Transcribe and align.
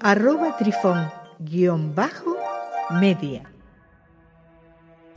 arroba 0.00 0.56
trifón-media. 0.56 3.42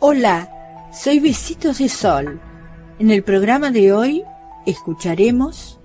Hola, 0.00 0.88
soy 0.92 1.20
Besitos 1.20 1.78
de 1.78 1.88
Sol. 1.88 2.40
En 2.98 3.10
el 3.10 3.22
programa 3.22 3.70
de 3.70 3.92
hoy 3.92 4.24
escucharemos 4.66 5.78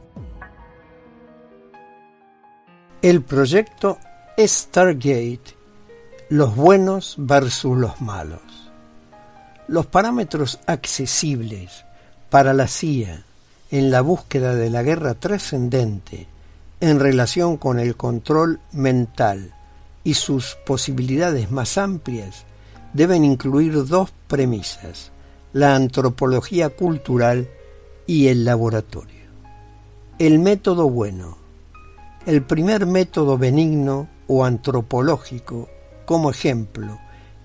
el 3.02 3.22
proyecto 3.22 4.00
Stargate, 4.38 5.56
los 6.30 6.56
buenos 6.56 7.16
versus 7.18 7.78
los 7.78 8.02
malos. 8.02 8.42
Los 9.68 9.86
parámetros 9.88 10.60
accesibles 10.66 11.86
para 12.30 12.54
la 12.54 12.68
CIA 12.68 13.24
en 13.72 13.92
la 13.92 14.02
búsqueda 14.02 14.56
de 14.56 14.70
la 14.70 14.84
guerra 14.84 15.14
trascendente 15.16 16.28
en 16.84 17.00
relación 17.00 17.56
con 17.56 17.80
el 17.80 17.96
control 17.96 18.60
mental 18.74 19.54
y 20.04 20.16
sus 20.16 20.58
posibilidades 20.66 21.50
más 21.50 21.78
amplias 21.78 22.44
deben 22.92 23.24
incluir 23.24 23.86
dos 23.86 24.12
premisas, 24.28 25.14
la 25.54 25.76
antropología 25.76 26.68
cultural 26.68 27.48
y 28.06 28.28
el 28.28 28.44
laboratorio. 28.44 29.24
El 30.20 30.40
método 30.40 30.90
bueno. 30.90 31.38
El 32.26 32.44
primer 32.44 32.86
método 32.86 33.38
benigno 33.38 34.10
o 34.28 34.44
antropológico, 34.44 35.70
como 36.04 36.32
ejemplo, 36.32 37.00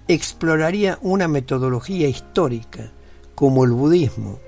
exploraría 0.08 0.98
una 1.00 1.28
metodología 1.28 2.08
histórica, 2.08 2.90
como 3.36 3.62
el 3.62 3.70
budismo, 3.70 4.40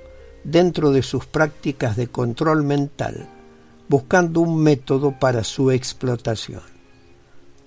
dentro 0.42 0.90
de 0.90 1.04
sus 1.04 1.26
prácticas 1.26 1.94
de 1.96 2.08
control 2.08 2.64
mental 2.64 3.28
buscando 3.90 4.40
un 4.40 4.62
método 4.62 5.18
para 5.18 5.42
su 5.42 5.72
explotación. 5.72 6.62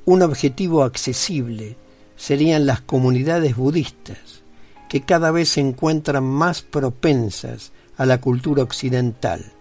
Un 0.05 0.21
objetivo 0.21 0.83
accesible 0.83 1.75
serían 2.15 2.65
las 2.65 2.79
comunidades 2.79 3.57
budistas, 3.57 4.41
que 4.87 5.01
cada 5.01 5.31
vez 5.31 5.49
se 5.49 5.59
encuentran 5.59 6.23
más 6.23 6.61
propensas 6.61 7.73
a 7.97 8.05
la 8.05 8.21
cultura 8.21 8.63
occidental, 8.63 9.51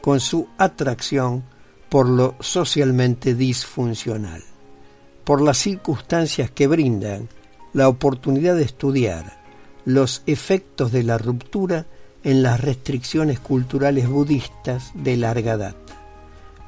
con 0.00 0.20
su 0.20 0.46
atracción 0.56 1.42
por 1.88 2.08
lo 2.08 2.36
socialmente 2.38 3.34
disfuncional, 3.34 4.44
por 5.24 5.42
las 5.42 5.58
circunstancias 5.58 6.48
que 6.48 6.68
brindan 6.68 7.28
la 7.72 7.88
oportunidad 7.88 8.54
de 8.54 8.62
estudiar 8.62 9.42
los 9.84 10.22
efectos 10.26 10.92
de 10.92 11.02
la 11.02 11.18
ruptura 11.18 11.86
en 12.22 12.44
las 12.44 12.60
restricciones 12.60 13.40
culturales 13.40 14.08
budistas 14.08 14.92
de 14.94 15.16
larga 15.16 15.56
data 15.56 15.83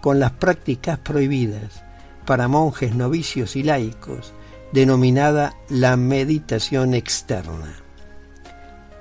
con 0.06 0.20
las 0.20 0.30
prácticas 0.30 1.00
prohibidas 1.00 1.82
para 2.26 2.46
monjes, 2.46 2.94
novicios 2.94 3.56
y 3.56 3.64
laicos, 3.64 4.34
denominada 4.70 5.56
la 5.68 5.96
meditación 5.96 6.94
externa. 6.94 7.74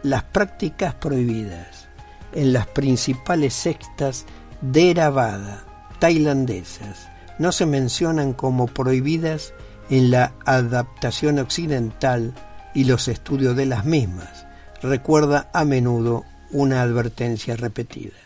Las 0.01 0.23
prácticas 0.23 0.95
prohibidas 0.95 1.87
en 2.33 2.53
las 2.53 2.65
principales 2.65 3.53
sectas 3.53 4.25
Theravada 4.73 5.63
tailandesas 5.99 7.07
no 7.37 7.51
se 7.51 7.67
mencionan 7.67 8.33
como 8.33 8.65
prohibidas 8.65 9.53
en 9.91 10.09
la 10.09 10.33
adaptación 10.43 11.37
occidental 11.37 12.33
y 12.73 12.85
los 12.85 13.07
estudios 13.09 13.55
de 13.55 13.67
las 13.67 13.85
mismas, 13.85 14.47
recuerda 14.81 15.51
a 15.53 15.65
menudo 15.65 16.25
una 16.49 16.81
advertencia 16.81 17.55
repetida. 17.55 18.17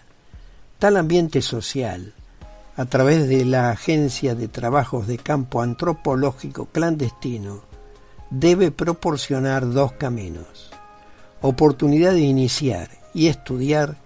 Tal 0.80 0.96
ambiente 0.96 1.42
social, 1.42 2.14
a 2.80 2.86
través 2.86 3.28
de 3.28 3.44
la 3.44 3.72
Agencia 3.72 4.36
de 4.36 4.48
Trabajos 4.48 5.06
de 5.06 5.18
Campo 5.18 5.62
Antropológico 5.62 6.68
Clandestino, 6.68 7.60
debe 8.30 8.72
proporcionar 8.72 9.70
dos 9.70 9.92
caminos. 9.92 10.72
Oportunidad 11.42 12.14
de 12.14 12.22
iniciar 12.22 12.90
y 13.14 13.28
estudiar 13.28 13.98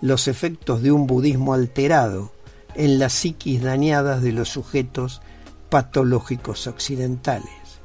los 0.00 0.28
efectos 0.28 0.80
de 0.80 0.92
un 0.92 1.08
budismo 1.08 1.54
alterado 1.54 2.30
en 2.76 3.00
las 3.00 3.14
psiquis 3.14 3.64
dañadas 3.64 4.22
de 4.22 4.30
los 4.30 4.48
sujetos 4.48 5.22
patológicos 5.68 6.68
occidentales, 6.68 7.80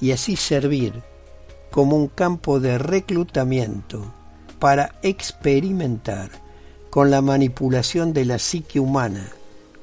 y 0.00 0.10
así 0.10 0.34
servir 0.34 1.04
como 1.70 1.94
un 1.94 2.08
campo 2.08 2.58
de 2.58 2.78
reclutamiento 2.78 4.12
para 4.58 4.96
experimentar 5.02 6.30
con 6.90 7.12
la 7.12 7.22
manipulación 7.22 8.12
de 8.12 8.24
la 8.24 8.40
psique 8.40 8.80
humana 8.80 9.30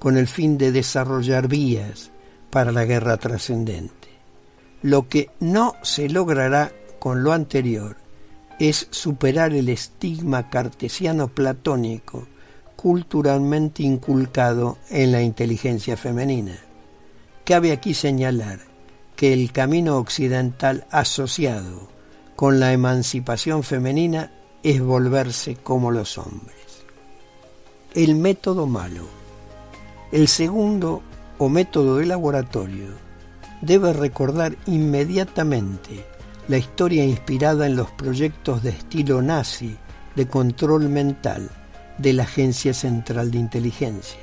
con 0.02 0.18
el 0.18 0.28
fin 0.28 0.58
de 0.58 0.72
desarrollar 0.72 1.48
vías 1.48 2.10
para 2.50 2.72
la 2.72 2.86
guerra 2.86 3.18
trascendente. 3.18 4.10
Lo 4.82 5.08
que 5.08 5.30
no 5.40 5.76
se 5.84 6.10
logrará 6.10 6.72
con 6.98 7.24
lo 7.24 7.34
anterior 7.34 7.98
es 8.60 8.88
superar 8.90 9.54
el 9.54 9.70
estigma 9.70 10.50
cartesiano 10.50 11.28
platónico 11.28 12.28
culturalmente 12.76 13.84
inculcado 13.84 14.80
en 14.90 15.12
la 15.12 15.22
inteligencia 15.22 15.96
femenina. 15.96 16.58
Cabe 17.46 17.72
aquí 17.72 17.94
señalar 17.94 18.58
que 19.16 19.34
el 19.34 19.52
camino 19.52 19.98
occidental 19.98 20.88
asociado 20.90 21.92
con 22.36 22.60
la 22.60 22.74
emancipación 22.74 23.62
femenina 23.62 24.32
es 24.64 24.82
volverse 24.82 25.58
como 25.58 25.92
los 25.92 26.18
hombres. 26.18 26.86
El 27.94 28.16
método 28.16 28.66
malo 28.66 29.21
el 30.12 30.28
segundo, 30.28 31.02
o 31.38 31.48
método 31.50 31.98
de 31.98 32.06
laboratorio, 32.06 32.90
debe 33.62 33.94
recordar 33.94 34.58
inmediatamente 34.66 36.06
la 36.48 36.58
historia 36.58 37.06
inspirada 37.06 37.66
en 37.66 37.76
los 37.76 37.90
proyectos 37.92 38.62
de 38.62 38.72
estilo 38.72 39.22
nazi 39.22 39.78
de 40.16 40.28
control 40.28 40.90
mental 40.90 41.50
de 41.98 42.14
la 42.14 42.24
Agencia 42.24 42.74
Central 42.74 43.32
de 43.32 43.38
Inteligencia, 43.38 44.20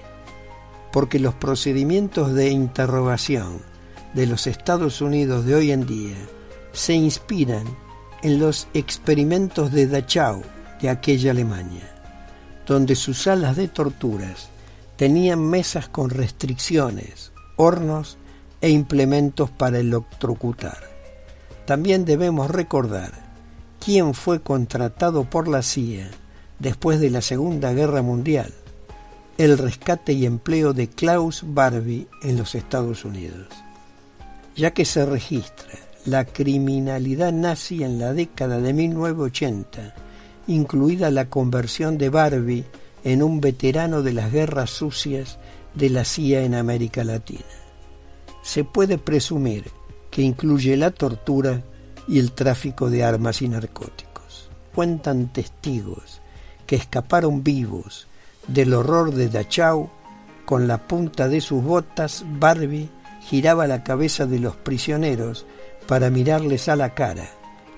porque 0.92 1.18
los 1.18 1.34
procedimientos 1.34 2.34
de 2.34 2.50
interrogación 2.50 3.60
de 4.14 4.26
los 4.26 4.46
Estados 4.46 5.00
Unidos 5.00 5.46
de 5.46 5.54
hoy 5.54 5.72
en 5.72 5.86
día 5.86 6.16
se 6.72 6.94
inspiran 6.94 7.64
en 8.22 8.38
los 8.38 8.68
experimentos 8.74 9.72
de 9.72 9.86
Dachau 9.86 10.42
de 10.82 10.90
aquella 10.90 11.30
Alemania, 11.30 11.88
donde 12.66 12.94
sus 12.94 13.22
salas 13.22 13.56
de 13.56 13.68
torturas 13.68 14.50
tenían 14.98 15.40
mesas 15.40 15.88
con 15.88 16.10
restricciones, 16.10 17.30
hornos 17.54 18.18
e 18.60 18.68
implementos 18.68 19.48
para 19.48 19.78
electrocutar. 19.78 20.78
También 21.66 22.04
debemos 22.04 22.50
recordar 22.50 23.12
quién 23.78 24.12
fue 24.12 24.42
contratado 24.42 25.22
por 25.22 25.46
la 25.46 25.62
CIA 25.62 26.10
después 26.58 26.98
de 26.98 27.10
la 27.10 27.22
Segunda 27.22 27.72
Guerra 27.72 28.02
Mundial, 28.02 28.52
el 29.38 29.56
rescate 29.56 30.14
y 30.14 30.26
empleo 30.26 30.72
de 30.72 30.88
Klaus 30.88 31.44
Barbie 31.46 32.08
en 32.24 32.36
los 32.36 32.56
Estados 32.56 33.04
Unidos. 33.04 33.46
Ya 34.56 34.72
que 34.72 34.84
se 34.84 35.06
registra 35.06 35.78
la 36.06 36.24
criminalidad 36.24 37.32
nazi 37.32 37.84
en 37.84 38.00
la 38.00 38.12
década 38.14 38.58
de 38.58 38.72
1980, 38.72 39.94
incluida 40.48 41.12
la 41.12 41.30
conversión 41.30 41.98
de 41.98 42.08
Barbie 42.08 42.64
en 43.04 43.22
un 43.22 43.40
veterano 43.40 44.02
de 44.02 44.12
las 44.12 44.32
guerras 44.32 44.70
sucias 44.70 45.38
de 45.74 45.90
la 45.90 46.04
CIA 46.04 46.42
en 46.42 46.54
América 46.54 47.04
Latina. 47.04 47.44
Se 48.42 48.64
puede 48.64 48.98
presumir 48.98 49.70
que 50.10 50.22
incluye 50.22 50.76
la 50.76 50.90
tortura 50.90 51.62
y 52.06 52.18
el 52.18 52.32
tráfico 52.32 52.90
de 52.90 53.04
armas 53.04 53.42
y 53.42 53.48
narcóticos. 53.48 54.50
Cuentan 54.74 55.32
testigos 55.32 56.20
que 56.66 56.76
escaparon 56.76 57.44
vivos 57.44 58.08
del 58.46 58.74
horror 58.74 59.12
de 59.12 59.28
Dachau. 59.28 59.90
Con 60.44 60.66
la 60.66 60.78
punta 60.88 61.28
de 61.28 61.42
sus 61.42 61.62
botas, 61.62 62.24
Barbie 62.26 62.88
giraba 63.20 63.66
la 63.66 63.84
cabeza 63.84 64.24
de 64.24 64.38
los 64.38 64.56
prisioneros 64.56 65.44
para 65.86 66.08
mirarles 66.08 66.68
a 66.68 66.76
la 66.76 66.94
cara, 66.94 67.28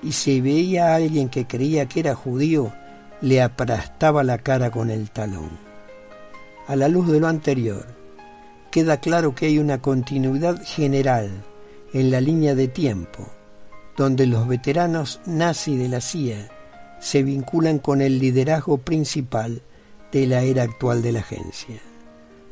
y 0.02 0.12
si 0.12 0.40
veía 0.40 0.88
a 0.88 0.94
alguien 0.96 1.28
que 1.28 1.46
creía 1.46 1.87
que 1.87 2.00
era 2.00 2.14
judío, 2.14 2.73
le 3.20 3.43
aplastaba 3.43 4.25
la 4.25 4.38
cara 4.38 4.70
con 4.70 4.90
el 4.90 5.11
talón. 5.11 5.50
A 6.67 6.76
la 6.76 6.88
luz 6.88 7.08
de 7.08 7.20
lo 7.20 7.26
anterior, 7.26 7.87
queda 8.70 8.99
claro 9.00 9.34
que 9.34 9.46
hay 9.46 9.58
una 9.58 9.82
continuidad 9.82 10.62
general 10.64 11.31
en 11.93 12.11
la 12.11 12.20
línea 12.20 12.55
de 12.55 12.69
tiempo, 12.69 13.28
donde 13.96 14.26
los 14.26 14.46
veteranos 14.49 15.20
nazi 15.26 15.76
de 15.76 15.88
la 15.88 16.00
CIA 16.00 16.49
se 17.00 17.22
vinculan 17.22 17.78
con 17.78 18.00
el 18.00 18.19
liderazgo 18.19 18.78
principal 18.78 19.62
de 20.12 20.26
la 20.26 20.43
era 20.43 20.62
actual 20.62 21.02
de 21.02 21.12
la 21.12 21.20
agencia. 21.20 21.81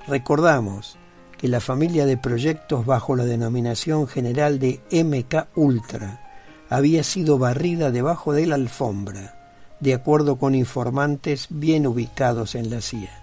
Recordamos 0.07 0.99
que 1.39 1.49
la 1.49 1.61
familia 1.61 2.05
de 2.05 2.17
proyectos 2.17 2.85
bajo 2.85 3.15
la 3.15 3.25
denominación 3.25 4.09
general 4.09 4.59
de 4.59 4.81
MK 4.91 5.57
Ultra 5.57 6.21
había 6.69 7.05
sido 7.05 7.39
barrida 7.39 7.91
debajo 7.91 8.33
de 8.33 8.47
la 8.47 8.57
alfombra, 8.57 9.38
de 9.81 9.95
acuerdo 9.95 10.37
con 10.37 10.55
informantes 10.55 11.47
bien 11.51 11.87
ubicados 11.87 12.55
en 12.55 12.71
la 12.71 12.81
CIA. 12.81 13.23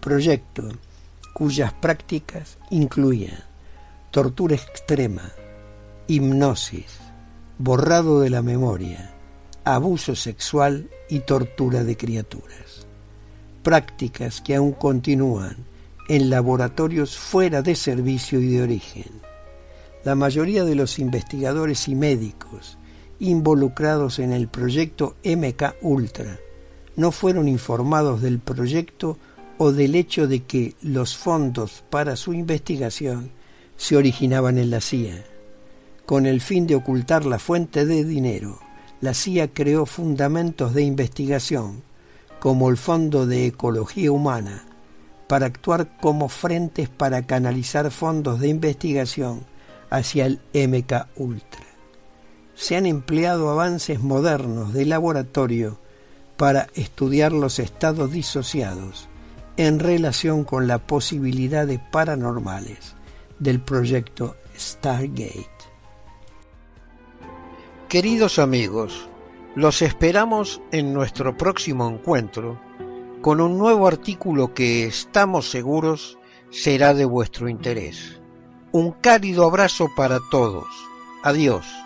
Proyecto 0.00 0.68
cuyas 1.34 1.72
prácticas 1.74 2.56
incluían 2.70 3.44
tortura 4.10 4.54
extrema, 4.54 5.32
hipnosis, 6.06 6.96
borrado 7.58 8.20
de 8.20 8.30
la 8.30 8.40
memoria, 8.40 9.14
abuso 9.64 10.16
sexual 10.16 10.88
y 11.10 11.20
tortura 11.20 11.84
de 11.84 11.96
criaturas. 11.96 12.86
Prácticas 13.62 14.40
que 14.40 14.54
aún 14.54 14.72
continúan 14.72 15.56
en 16.08 16.30
laboratorios 16.30 17.18
fuera 17.18 17.60
de 17.60 17.74
servicio 17.74 18.40
y 18.40 18.46
de 18.46 18.62
origen. 18.62 19.10
La 20.04 20.14
mayoría 20.14 20.64
de 20.64 20.76
los 20.76 20.98
investigadores 20.98 21.88
y 21.88 21.96
médicos 21.96 22.78
involucrados 23.18 24.18
en 24.18 24.32
el 24.32 24.48
proyecto 24.48 25.16
MK 25.24 25.76
Ultra 25.82 26.38
no 26.96 27.12
fueron 27.12 27.46
informados 27.46 28.22
del 28.22 28.38
proyecto 28.38 29.18
o 29.58 29.72
del 29.72 29.94
hecho 29.94 30.26
de 30.26 30.42
que 30.44 30.74
los 30.82 31.16
fondos 31.16 31.84
para 31.90 32.16
su 32.16 32.32
investigación 32.32 33.30
se 33.76 33.96
originaban 33.96 34.58
en 34.58 34.70
la 34.70 34.80
CIA. 34.80 35.24
Con 36.06 36.26
el 36.26 36.40
fin 36.40 36.66
de 36.66 36.74
ocultar 36.74 37.26
la 37.26 37.38
fuente 37.38 37.84
de 37.84 38.04
dinero, 38.04 38.58
la 39.00 39.12
CIA 39.12 39.52
creó 39.52 39.86
fundamentos 39.86 40.72
de 40.72 40.82
investigación, 40.82 41.82
como 42.40 42.70
el 42.70 42.76
Fondo 42.76 43.26
de 43.26 43.46
Ecología 43.46 44.12
Humana, 44.12 44.64
para 45.26 45.46
actuar 45.46 45.98
como 45.98 46.28
frentes 46.28 46.88
para 46.88 47.26
canalizar 47.26 47.90
fondos 47.90 48.40
de 48.40 48.48
investigación 48.48 49.44
hacia 49.90 50.26
el 50.26 50.40
MK 50.54 51.08
Ultra. 51.16 51.65
Se 52.56 52.74
han 52.74 52.86
empleado 52.86 53.50
avances 53.50 54.00
modernos 54.00 54.72
de 54.72 54.86
laboratorio 54.86 55.78
para 56.38 56.68
estudiar 56.74 57.32
los 57.32 57.58
estados 57.58 58.10
disociados 58.10 59.08
en 59.58 59.78
relación 59.78 60.42
con 60.44 60.66
la 60.66 60.78
posibilidad 60.78 61.66
de 61.66 61.78
paranormales 61.78 62.96
del 63.38 63.60
proyecto 63.60 64.36
Stargate. 64.58 65.50
Queridos 67.88 68.38
amigos, 68.38 69.08
los 69.54 69.82
esperamos 69.82 70.60
en 70.72 70.92
nuestro 70.92 71.36
próximo 71.36 71.88
encuentro 71.88 72.58
con 73.20 73.40
un 73.40 73.58
nuevo 73.58 73.86
artículo 73.86 74.54
que 74.54 74.86
estamos 74.86 75.50
seguros 75.50 76.18
será 76.50 76.94
de 76.94 77.04
vuestro 77.04 77.48
interés. 77.50 78.18
Un 78.72 78.92
cálido 78.92 79.44
abrazo 79.44 79.88
para 79.94 80.20
todos. 80.30 80.66
Adiós. 81.22 81.85